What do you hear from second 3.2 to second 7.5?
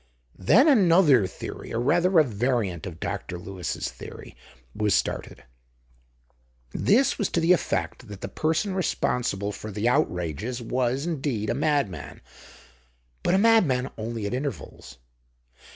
Lewis's theory, was started. This was to